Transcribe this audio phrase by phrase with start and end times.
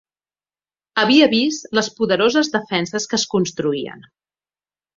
[1.01, 4.05] Havia vist les poderoses defenses que es construïen